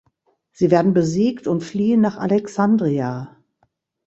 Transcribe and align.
Sie 0.51 0.71
werden 0.71 0.95
besiegt 0.95 1.45
und 1.45 1.61
fliehen 1.63 2.01
nach 2.01 2.17
Alexandria. 2.17 3.37